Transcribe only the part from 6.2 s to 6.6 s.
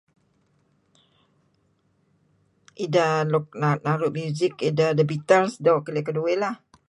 lah.